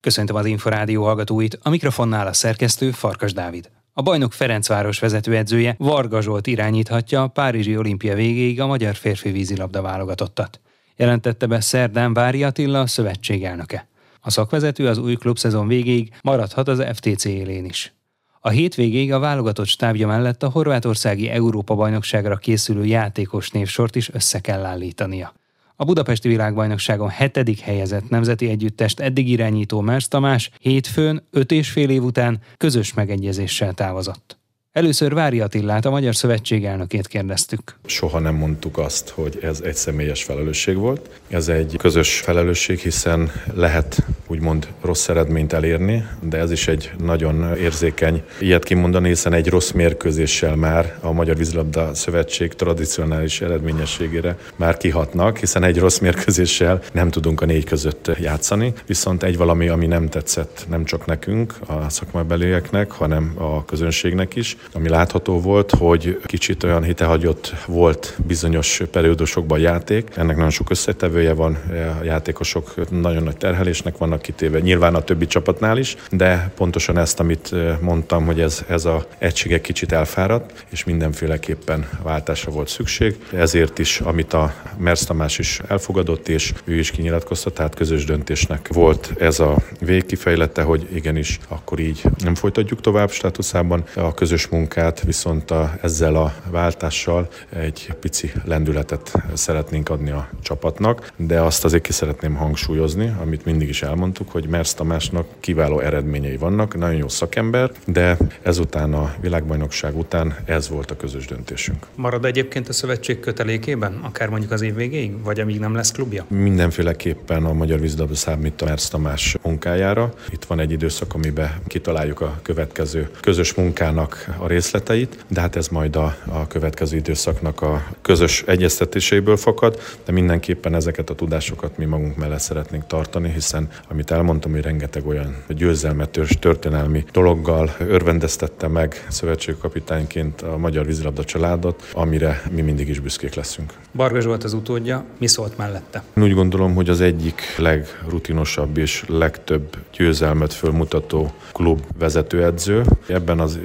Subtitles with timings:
[0.00, 3.70] Köszöntöm az Inforádió hallgatóit, a mikrofonnál a szerkesztő Farkas Dávid.
[3.92, 9.82] A bajnok Ferencváros vezetőedzője Varga Zsolt irányíthatja a Párizsi olimpia végéig a magyar férfi vízilabda
[9.82, 10.60] válogatottat.
[10.96, 13.88] Jelentette be szerdán Vári Attila, a szövetség elnöke.
[14.20, 17.94] A szakvezető az új klubszezon végéig maradhat az FTC élén is.
[18.40, 24.64] A hétvégéig a válogatott stábja mellett a horvátországi Európa-bajnokságra készülő játékos névsort is össze kell
[24.64, 25.32] állítania.
[25.80, 31.90] A Budapesti Világbajnokságon hetedik helyezett nemzeti együttest eddig irányító Mersz Tamás hétfőn, öt és fél
[31.90, 34.37] év után közös megegyezéssel távozott.
[34.78, 37.74] Először Vári Attillát, a Magyar Szövetség elnökét kérdeztük.
[37.86, 41.10] Soha nem mondtuk azt, hogy ez egy személyes felelősség volt.
[41.28, 47.56] Ez egy közös felelősség, hiszen lehet úgymond rossz eredményt elérni, de ez is egy nagyon
[47.56, 54.76] érzékeny ilyet kimondani, hiszen egy rossz mérkőzéssel már a Magyar Vízilabda Szövetség tradicionális eredményességére már
[54.76, 59.86] kihatnak, hiszen egy rossz mérkőzéssel nem tudunk a négy között játszani, viszont egy valami, ami
[59.86, 66.20] nem tetszett nem csak nekünk, a szakmabelieknek, hanem a közönségnek is, ami látható volt, hogy
[66.24, 70.08] kicsit olyan hitehagyott volt bizonyos periódusokban játék.
[70.16, 71.58] Ennek nagyon sok összetevője van,
[72.00, 77.20] a játékosok nagyon nagy terhelésnek vannak kitéve, nyilván a többi csapatnál is, de pontosan ezt,
[77.20, 83.16] amit mondtam, hogy ez, ez a egységek kicsit elfáradt, és mindenféleképpen váltásra volt szükség.
[83.32, 88.68] Ezért is, amit a Mersz Tamás is elfogadott, és ő is kinyilatkozta, tehát közös döntésnek
[88.72, 95.02] volt ez a végkifejlete, hogy igenis, akkor így nem folytatjuk tovább státuszában a közös munkát,
[95.02, 101.82] viszont a, ezzel a váltással egy pici lendületet szeretnénk adni a csapatnak, de azt azért
[101.82, 107.08] ki szeretném hangsúlyozni, amit mindig is elmondtuk, hogy Mersz Tamásnak kiváló eredményei vannak, nagyon jó
[107.08, 111.86] szakember, de ezután a világbajnokság után ez volt a közös döntésünk.
[111.94, 116.24] Marad egyébként a szövetség kötelékében, akár mondjuk az év végéig, vagy amíg nem lesz klubja?
[116.28, 120.12] Mindenféleképpen a Magyar Vízilabda számít a Mersz Tamás munkájára.
[120.30, 125.68] Itt van egy időszak, amiben kitaláljuk a következő közös munkának a részleteit, de hát ez
[125.68, 131.84] majd a, a következő időszaknak a közös egyeztetéséből fakad, de mindenképpen ezeket a tudásokat mi
[131.84, 139.06] magunk mellett szeretnénk tartani, hiszen amit elmondtam, hogy rengeteg olyan győzelmetős történelmi dologgal örvendeztette meg
[139.08, 143.72] szövetségkapitányként a magyar vízilabda családot, amire mi mindig is büszkék leszünk.
[143.94, 146.02] Barga Zsolt az utódja, mi szólt mellette?
[146.16, 152.84] Én úgy gondolom, hogy az egyik legrutinosabb és legtöbb győzelmet fölmutató klub vezetőedző.
[153.06, 153.58] Ebben az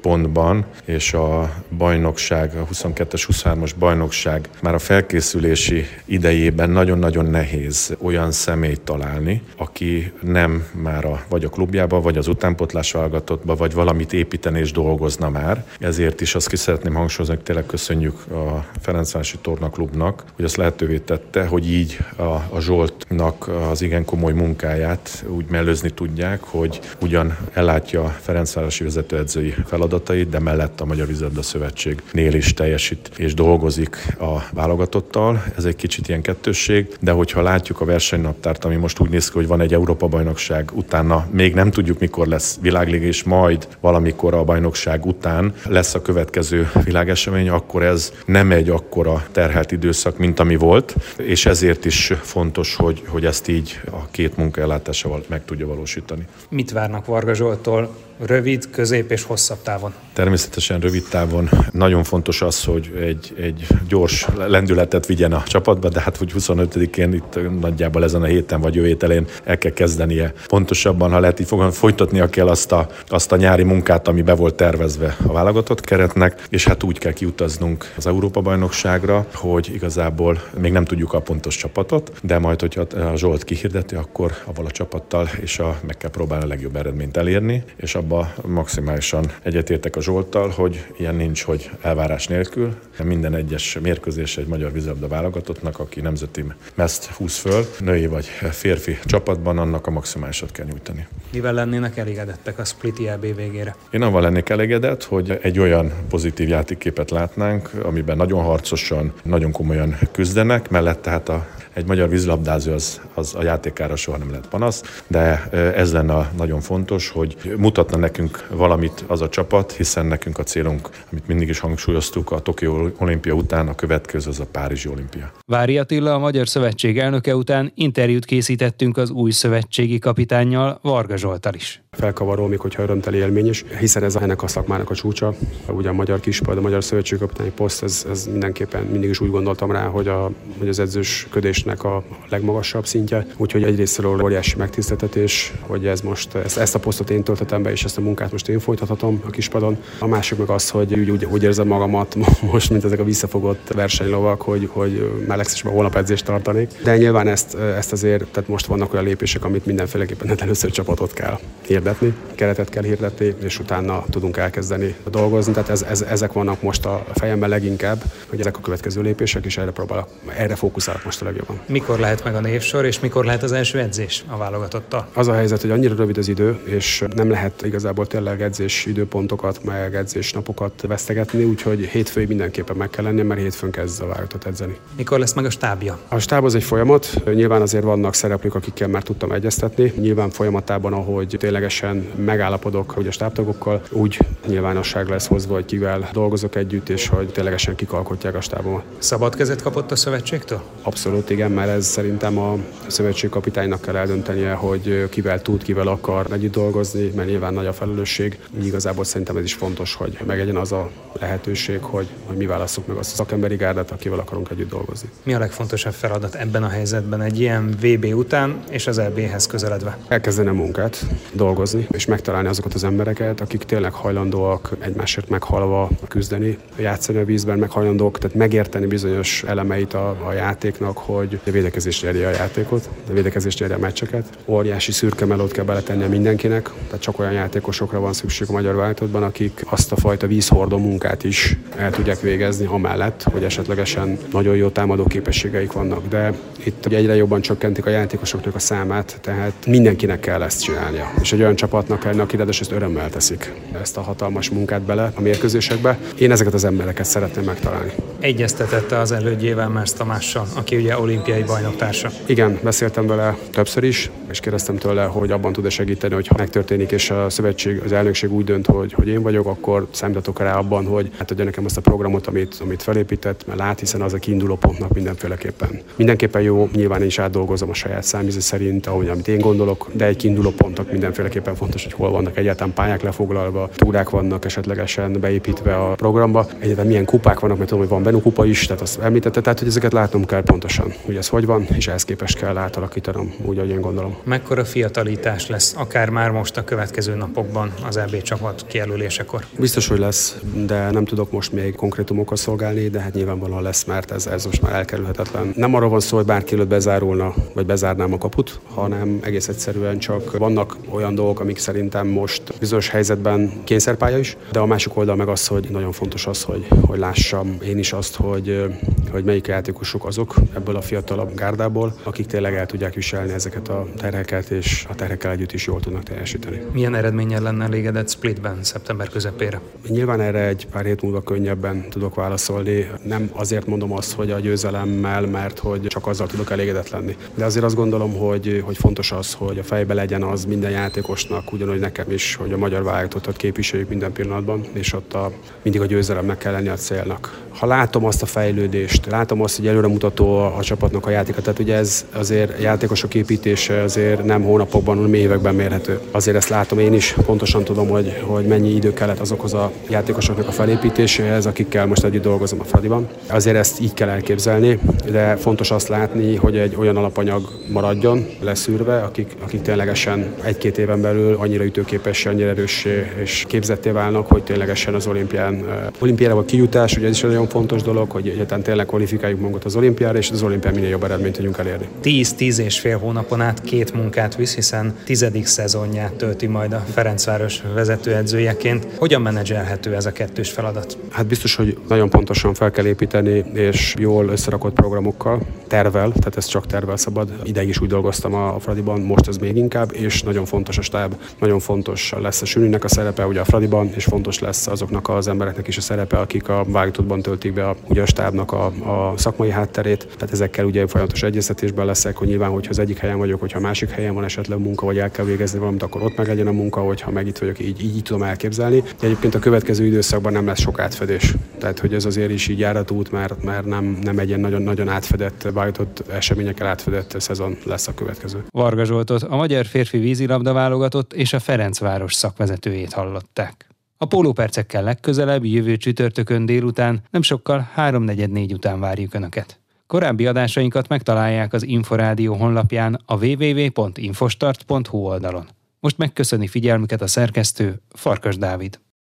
[0.00, 8.32] időpontban és a bajnokság, a 22-es, 23-as bajnokság már a felkészülési idejében nagyon-nagyon nehéz olyan
[8.32, 14.12] személyt találni, aki nem már a, vagy a klubjába, vagy az utánpotlás válogatottba, vagy valamit
[14.12, 15.64] építeni és dolgozna már.
[15.80, 20.56] Ezért is azt ki szeretném hangsúlyozni, hogy tényleg köszönjük a Ferencvárosi Torna Klubnak, hogy azt
[20.56, 26.80] lehetővé tette, hogy így a, a Zsoltnak az igen komoly munkáját úgy mellőzni tudják, hogy
[27.00, 29.54] ugyan ellátja Ferencvárosi vezetőedzői
[29.90, 35.44] feladatait, de mellett a Magyar Vízilabda Szövetségnél is teljesít és dolgozik a válogatottal.
[35.56, 39.36] Ez egy kicsit ilyen kettősség, de hogyha látjuk a versenynaptárt, ami most úgy néz ki,
[39.36, 44.44] hogy van egy Európa-bajnokság, utána még nem tudjuk, mikor lesz világliga, és majd valamikor a
[44.44, 50.56] bajnokság után lesz a következő világesemény, akkor ez nem egy akkora terhelt időszak, mint ami
[50.56, 56.26] volt, és ezért is fontos, hogy, hogy ezt így a két munkaellátásával meg tudja valósítani.
[56.48, 59.94] Mit várnak Varga Zsoltól rövid, közép és hosszabb távon?
[60.20, 66.00] Természetesen rövid távon nagyon fontos az, hogy egy, egy gyors lendületet vigyen a csapatba, de
[66.00, 70.32] hát hogy 25-én itt nagyjából ezen a héten vagy jövő héten el kell kezdenie.
[70.46, 74.34] Pontosabban, ha lehet így fogalmazni, folytatnia kell azt a, azt a nyári munkát, ami be
[74.34, 80.72] volt tervezve a válogatott keretnek, és hát úgy kell kiutaznunk az Európa-bajnokságra, hogy igazából még
[80.72, 85.28] nem tudjuk a pontos csapatot, de majd, hogyha a Zsolt kihirdeti, akkor avval a csapattal
[85.40, 90.48] és a, meg kell próbálni a legjobb eredményt elérni, és abba maximálisan egyetértek a Zsolttal,
[90.48, 92.74] hogy ilyen nincs, hogy elvárás nélkül.
[93.04, 96.44] Minden egyes mérkőzés egy magyar vízilabda válogatottnak, aki nemzeti
[96.74, 101.06] meszt húz föl, női vagy férfi csapatban, annak a maximálisat kell nyújtani.
[101.32, 103.76] Mivel lennének elégedettek a Split EB végére?
[103.90, 109.98] Én avval lennék elégedett, hogy egy olyan pozitív játékképet látnánk, amiben nagyon harcosan, nagyon komolyan
[110.12, 111.46] küzdenek, mellett tehát a
[111.80, 116.60] egy magyar vízlabdázó az, az a játékára soha nem lehet panasz, de ez lenne nagyon
[116.60, 121.58] fontos, hogy mutatna nekünk valamit az a csapat, hiszen nekünk a célunk, amit mindig is
[121.58, 125.32] hangsúlyoztuk, a Tokió olimpia után a következő az a Párizsi olimpia.
[125.46, 131.54] Vári Attila, a Magyar Szövetség elnöke után interjút készítettünk az új szövetségi kapitánnyal, Varga Zsoltal
[131.54, 135.34] is felkavaró, még hogyha örömteli élményes, hiszen ez ennek a szakmának a csúcsa.
[135.66, 139.72] Ugye a magyar kispad, a magyar szövetségkapitányi poszt, ez, ez mindenképpen mindig is úgy gondoltam
[139.72, 145.86] rá, hogy, a, hogy az edzősködésnek edzésnek a legmagasabb szintje, úgyhogy egyrésztről óriási megtiszteltetés, hogy
[145.86, 148.58] ez most, ezt, ezt a posztot én töltöttem be, és ezt a munkát most én
[148.58, 149.76] folytathatom a kispadon.
[149.98, 152.16] A másik meg az, hogy úgy, úgy, úgy érzem magamat
[152.52, 156.70] most, mint ezek a visszafogott versenylovak, hogy, hogy már legszívesebben holnap edzést tartanék.
[156.82, 161.12] De nyilván ezt, ezt azért, tehát most vannak olyan lépések, amit mindenféleképpen hát először csapatot
[161.12, 165.52] kell hirdetni, keretet kell hirdetni, és utána tudunk elkezdeni dolgozni.
[165.52, 169.58] Tehát ez, ez, ezek vannak most a fejemben leginkább, hogy ezek a következő lépések, és
[169.58, 171.49] erre próbálok, erre fókuszálok most a legjobban.
[171.66, 175.06] Mikor lehet meg a névsor, és mikor lehet az első edzés a válogatottal?
[175.14, 179.64] Az a helyzet, hogy annyira rövid az idő, és nem lehet igazából tényleg edzés időpontokat,
[179.64, 184.44] meg edzés napokat vesztegetni, úgyhogy hétfői mindenképpen meg kell lenni, mert hétfőn kezd a válogatott
[184.44, 184.76] edzeni.
[184.96, 185.98] Mikor lesz meg a stábja?
[186.08, 187.22] A stáb az egy folyamat.
[187.34, 189.92] Nyilván azért vannak szereplők, akikkel már tudtam egyeztetni.
[189.96, 196.56] Nyilván folyamatában, ahogy ténylegesen megállapodok hogy a stábtagokkal, úgy nyilvánosság lesz hozva, hogy kivel dolgozok
[196.56, 198.82] együtt, és hogy ténylegesen kikalkotják a stábomat.
[198.98, 200.62] Szabad kezet kapott a szövetségtől?
[200.82, 202.56] Abszolút igen, mert ez szerintem a
[202.86, 208.38] szövetségkapitánynak kell eldöntenie, hogy kivel tud, kivel akar együtt dolgozni, mert nyilván nagy a felelősség.
[208.58, 210.90] Így igazából szerintem ez is fontos, hogy megegyen az a
[211.20, 215.08] lehetőség, hogy, hogy mi választjuk meg azt a szakemberi gárdát, akivel akarunk együtt dolgozni.
[215.22, 219.98] Mi a legfontosabb feladat ebben a helyzetben egy ilyen VB után és az EB-hez közeledve?
[220.08, 226.58] Elkezdeni a munkát, dolgozni, és megtalálni azokat az embereket, akik tényleg hajlandóak egymásért meghalva küzdeni,
[226.78, 232.02] játszani a vízben, meg hajlandók, tehát megérteni bizonyos elemeit a, a játéknak, hogy a védekezés
[232.02, 234.24] nyerje a játékot, a védekezés nyerje a meccseket.
[234.44, 239.22] Óriási szürke melót kell beletenni mindenkinek, tehát csak olyan játékosokra van szükség a magyar váltottban,
[239.22, 244.68] akik azt a fajta vízhordó munkát is el tudják végezni, amellett, hogy esetlegesen nagyon jó
[244.68, 246.08] támadó képességeik vannak.
[246.08, 246.32] De
[246.64, 251.12] itt egyre jobban csökkentik a játékosoknak a számát, tehát mindenkinek kell ezt csinálnia.
[251.20, 255.12] És egy olyan csapatnak kell, aki ráadásul ezt örömmel teszik, ezt a hatalmas munkát bele
[255.14, 255.98] a mérkőzésekbe.
[256.18, 257.92] Én ezeket az embereket szeretném megtalálni.
[258.20, 262.10] Egyeztetette az elődjével Mersz Tamással, aki ugye olimpiai bajnoktársa.
[262.26, 266.90] Igen, beszéltem vele többször is, és kérdeztem tőle, hogy abban tud-e segíteni, hogy ha megtörténik,
[266.90, 270.86] és a szövetség, az elnökség úgy dönt, hogy, hogy én vagyok, akkor számítatok rá abban,
[270.86, 274.18] hogy hát adja nekem azt a programot, amit, amit felépített, mert lát, hiszen az a
[274.18, 275.80] kiinduló pontnak mindenféleképpen.
[275.96, 280.04] Mindenképpen jó, nyilván én is átdolgozom a saját számíze szerint, ahogy amit én gondolok, de
[280.04, 285.74] egy kiinduló pontnak mindenféleképpen fontos, hogy hol vannak egyáltalán pályák lefoglalva, túrák vannak esetlegesen beépítve
[285.74, 288.98] a programba, egyáltalán milyen kupák vannak, mert tudom, hogy van Benu kupa is, tehát azt
[288.98, 292.56] említette, tehát hogy ezeket látnom kell pontosan, hogy ez hogy van, és ehhez képest kell
[292.56, 294.16] átalakítanom, úgy, ahogy én gondolom.
[294.24, 299.44] Mekkora fiatalítás lesz, akár már most a következő napokban az EB csapat kijelölésekor?
[299.58, 300.36] Biztos, hogy lesz,
[300.66, 304.62] de nem tudok most még konkrétumokkal szolgálni, de hát nyilvánvalóan lesz, mert ez, ez most
[304.62, 305.52] már elkerülhetetlen.
[305.56, 309.98] Nem arról van szó, hogy bárki előtt bezárulna, vagy bezárnám a kaput, hanem egész egyszerűen
[309.98, 315.16] csak vannak olyan dolgok, amik szerintem most bizonyos helyzetben kényszerpálya is, de a másik oldal
[315.16, 318.64] meg az, hogy nagyon fontos az, hogy, hogy lássam én is azt, hogy,
[319.10, 323.86] hogy melyik játékosok azok ebből a fiatalabb gárdából, akik tényleg el tudják viselni ezeket a
[323.96, 326.62] terheket, és a terhekkel együtt is jól tudnak teljesíteni.
[326.72, 329.60] Milyen eredménnyel lenne elégedett Splitben szeptember közepére?
[329.88, 332.90] Nyilván erre egy pár hét múlva könnyebben tudok válaszolni.
[333.02, 337.16] Nem azért mondom azt, hogy a győzelemmel, mert hogy csak azzal tudok elégedett lenni.
[337.34, 341.52] De azért azt gondolom, hogy, hogy fontos az, hogy a fejbe legyen az minden játékosnak,
[341.52, 345.32] ugyanúgy nekem is, hogy a magyar válogatottat képviseljük minden pillanatban, és ott a,
[345.62, 347.48] mindig a győzelemnek kell lenni a célnak.
[347.58, 351.58] Ha látom azt a fejlődést, látom azt, hogy előremutató a, a csapatnak a játéka, tehát
[351.58, 356.00] ugye ez azért játékosok építése azért nem hónapokban, hanem években mérhető.
[356.10, 360.48] Azért ezt látom én is, pontosan tudom, hogy, hogy mennyi idő kellett azokhoz a játékosoknak
[360.48, 363.08] a felépítéséhez, akikkel most együtt dolgozom a Fradiban.
[363.26, 364.78] Azért ezt így kell elképzelni,
[365.10, 371.00] de fontos azt látni, hogy egy olyan alapanyag maradjon leszűrve, akik, akik ténylegesen egy-két éven
[371.00, 375.64] belül annyira ütőképes, annyira erőssé és képzetté válnak, hogy ténylegesen az olimpián,
[375.98, 379.64] olimpiára vagy kijutás, ugye ez is egy nagyon fontos dolog, hogy egyáltalán tényleg kvalifikáljuk magunkat
[379.64, 381.88] az olimpiára, és az olimpián minél jobb eredményt tudjunk elérni.
[382.02, 387.62] 10-10 és fél hónapon át két munkát visz, hiszen tizedik szezonját tölti majd a Ferencváros
[387.74, 388.86] vezetőedzőjeként.
[388.96, 390.98] Hogyan menedzselhető ez a kettős feladat?
[391.10, 396.46] Hát biztos, hogy nagyon pontosan fel kell építeni, és jól összerakott programokkal, tervel, tehát ez
[396.46, 397.32] csak tervel szabad.
[397.42, 401.14] Ideig is úgy dolgoztam a Fradiban, most ez még inkább, és nagyon fontos a stáb,
[401.38, 405.28] nagyon fontos lesz a Sűnűnek a szerepe ugye a Fradiban, és fontos lesz azoknak az
[405.28, 409.12] embereknek is a szerepe, akik a vágatottban töltik be a, ugye a stábnak a, a
[409.16, 410.06] szakmai hátterét.
[410.16, 413.62] Tehát ezekkel ugye folyamatos egyeztetésben leszek, hogy nyilván, hogyha az egyik helyen vagyok, hogyha a
[413.62, 416.52] másik helyen van esetleg munka, vagy el kell végezni valamit, akkor ott meg legyen a
[416.52, 418.80] munka, hogyha meg itt vagyok, így, így, így tudom elképzelni.
[418.80, 421.34] De egyébként a következő időszakban nem lesz sok átfedés.
[421.58, 424.62] Tehát, hogy ez azért is így járat út, mert, mert nem, nem egy ilyen nagyon,
[424.62, 428.44] nagyon átfedett, vállított eseményekkel átfedett szezon lesz a következő.
[428.50, 433.68] Varga Zsoltot, a magyar férfi vízilabda válogatott és a Ferencváros szakvezetőjét hallották.
[433.96, 439.60] A pólópercekkel legközelebb, jövő csütörtökön délután, nem sokkal 3.44 után várjuk Önöket.
[439.90, 445.48] Korábbi adásainkat megtalálják az Inforádió honlapján a www.infostart.hu oldalon.
[445.80, 448.80] Most megköszöni figyelmüket a szerkesztő Farkas Dávid.